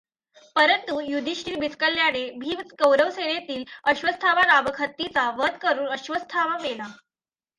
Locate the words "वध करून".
5.37-5.87